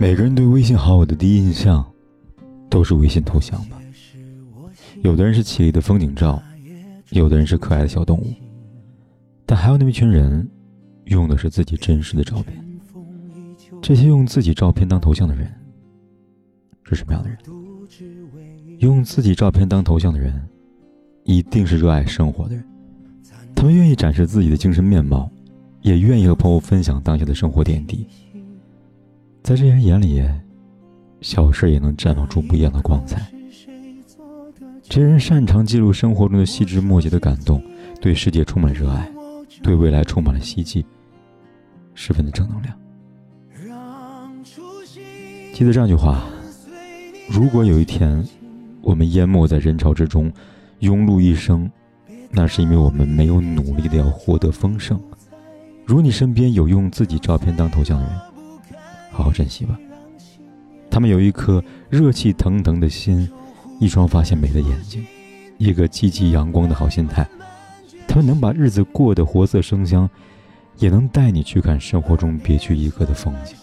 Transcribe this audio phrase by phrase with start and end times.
[0.00, 1.84] 每个人对微信好友的第一印象，
[2.70, 3.80] 都是微信头像吧。
[5.02, 6.40] 有的人是绮丽的风景照，
[7.10, 8.32] 有的人是可爱的小动物，
[9.44, 10.48] 但还有那么一群人，
[11.06, 12.64] 用的是自己真实的照片。
[13.82, 15.52] 这些用自己照片当头像的人，
[16.84, 17.36] 是什么样的人？
[18.78, 20.40] 用自己照片当头像的人，
[21.24, 22.64] 一定是热爱生活的人。
[23.52, 25.28] 他们愿意展示自己的精神面貌，
[25.80, 28.06] 也愿意和朋友分享当下的生活点滴。
[29.42, 30.22] 在这些人眼里，
[31.20, 33.26] 小事也能绽放出不一样的光彩。
[34.82, 37.62] 这些人擅长记录生活中的细枝末节的感动，
[38.00, 39.10] 对世界充满热爱，
[39.62, 40.84] 对未来充满了希冀，
[41.94, 42.74] 十分的正能量。
[45.52, 46.24] 记得这样一句话：
[47.28, 48.26] 如果有一天，
[48.80, 50.32] 我们淹没在人潮之中，
[50.80, 51.70] 庸碌一生，
[52.30, 55.00] 那是因为我们没有努力的要获得丰盛。
[55.84, 58.14] 如你身边有用自己照片当头像的人，
[59.10, 59.78] 好好珍惜吧。
[60.90, 63.28] 他们有一颗热气腾腾的心，
[63.78, 65.04] 一双发现美的眼睛，
[65.58, 67.28] 一个积极阳光的好心态。
[68.06, 70.08] 他们能把日子过得活色生香，
[70.78, 73.54] 也能带你去看生活中别具一格的风景。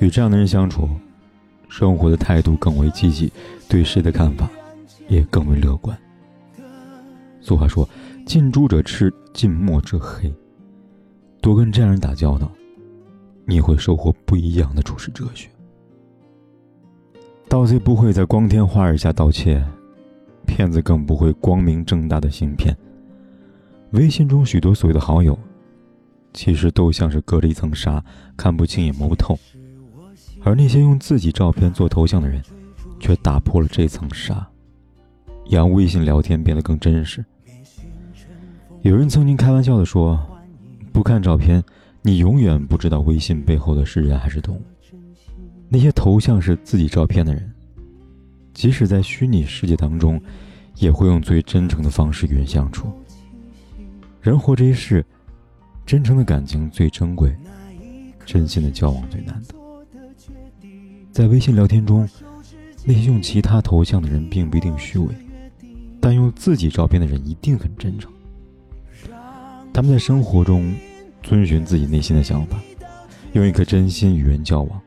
[0.00, 0.88] 与这样的人相处，
[1.68, 3.32] 生活的态度更为积极，
[3.68, 4.48] 对事的看法
[5.08, 5.96] 也更为乐观。
[7.40, 7.88] 俗话说
[8.26, 10.32] ：“近朱者赤，近墨者黑。”
[11.40, 12.52] 多跟这样人打交道。
[13.50, 15.48] 你会收获不一样的处世哲学。
[17.48, 19.64] 盗贼不会在光天化日下盗窃，
[20.46, 22.76] 骗子更不会光明正大的行骗。
[23.92, 25.36] 微信中许多所谓的好友，
[26.34, 28.04] 其实都像是隔着一层纱，
[28.36, 29.38] 看不清也摸不透。
[30.44, 32.42] 而那些用自己照片做头像的人，
[33.00, 34.46] 却打破了这层纱，
[35.48, 37.24] 让微信聊天变得更真实。
[38.82, 40.20] 有人曾经开玩笑的说
[40.92, 41.64] ：“不看照片。”
[42.02, 44.62] 你永远不知道微信背后的是人还是动物。
[45.68, 47.52] 那些头像是自己照片的人，
[48.54, 50.18] 即使在虚拟世界当中，
[50.76, 52.90] 也会用最真诚的方式与人相处。
[54.22, 55.04] 人活这一世，
[55.84, 57.30] 真诚的感情最珍贵，
[58.24, 59.54] 真心的交往最难得。
[61.12, 62.08] 在微信聊天中，
[62.84, 65.08] 那些用其他头像的人并不一定虚伪，
[66.00, 68.10] 但用自己照片的人一定很真诚。
[69.74, 70.72] 他们在生活中。
[71.22, 72.58] 遵循自己内心的想法，
[73.32, 74.80] 用一颗真心与人交往，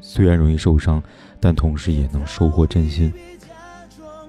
[0.00, 1.02] 虽然容易受伤，
[1.40, 3.12] 但同时也能收获真心。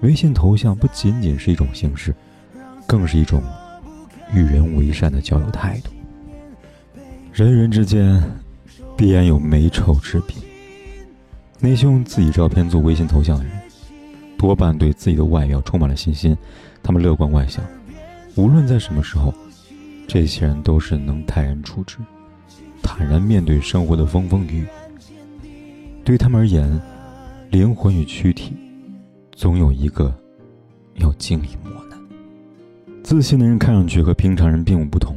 [0.02, 2.14] 微信头像不仅仅是一种形式，
[2.88, 3.42] 更是一种
[4.34, 5.92] 与人为善的交友态度。
[7.32, 8.22] 人与人之间
[8.98, 10.36] 必然有美丑之别，
[11.60, 13.54] 那些用自己照片做微信头像的人，
[14.38, 16.36] 多半对自己的外表充满了信心，
[16.82, 17.64] 他们乐观外向，
[18.36, 19.34] 无论在什么时候。
[20.10, 22.00] 这些人都是能泰然处之、
[22.82, 24.68] 坦然面对生活的风风雨雨。
[26.04, 26.82] 对他们而言，
[27.52, 28.54] 灵魂与躯体
[29.34, 30.12] 总有一个
[30.96, 32.00] 要经历磨难。
[33.04, 35.16] 自信的人看上去和平常人并无不同，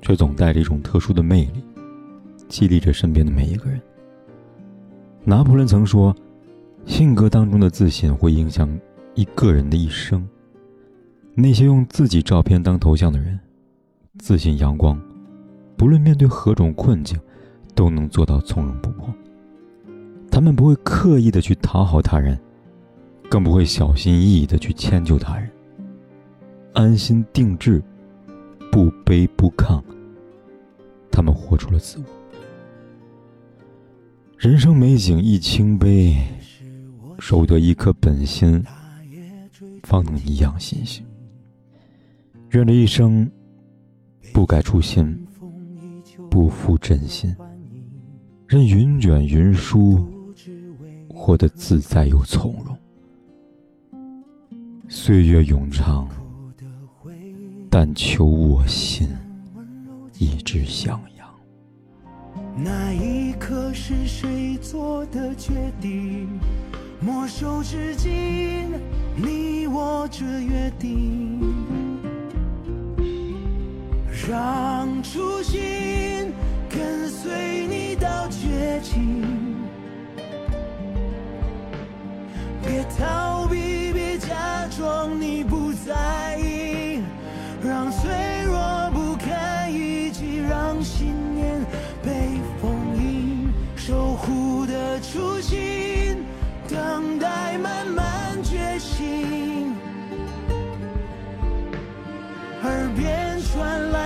[0.00, 1.64] 却总带着一种特殊的魅力，
[2.46, 3.80] 激励着身边的每一个人。
[5.24, 6.14] 拿破仑曾说
[6.86, 8.70] ：“性格当中的自信会影响
[9.16, 10.24] 一个人的一生。”
[11.34, 13.36] 那些用自己照片当头像的人。
[14.18, 15.00] 自信阳光，
[15.76, 17.18] 不论面对何种困境，
[17.74, 19.08] 都能做到从容不迫。
[20.30, 22.38] 他们不会刻意的去讨好他人，
[23.30, 25.48] 更不会小心翼翼的去迁就他人。
[26.74, 27.82] 安心定志，
[28.70, 29.82] 不卑不亢。
[31.10, 32.04] 他们活出了自我。
[34.36, 36.16] 人生美景一清杯，
[37.18, 38.62] 守得一颗本心，
[39.84, 41.04] 方能颐养心性。
[42.50, 43.30] 愿这一生。
[44.32, 45.26] 不改初心，
[46.30, 47.34] 不负真心，
[48.46, 50.06] 任云卷云舒，
[51.08, 52.76] 活得自在又从容。
[54.88, 56.08] 岁月永长，
[57.68, 59.08] 但求我心
[60.18, 61.28] 一直向阳。
[62.56, 66.28] 那一刻是谁做的决定？
[67.00, 68.10] 莫守至今，
[69.16, 70.08] 你我
[70.40, 71.37] 约定。
[74.28, 76.30] 让初心
[76.68, 77.67] 跟随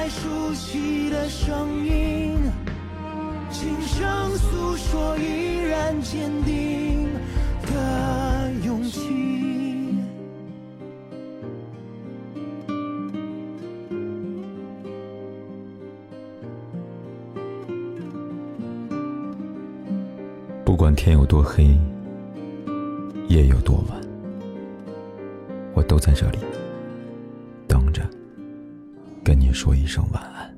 [0.09, 2.35] 熟悉的声音，
[3.51, 7.09] 轻声诉说依然坚定
[7.63, 9.01] 的勇气。
[20.65, 21.79] 不管天有多黑，
[23.29, 24.01] 夜有多晚，
[25.75, 26.39] 我都在这里，
[29.25, 30.52] 跟你说一声晚安。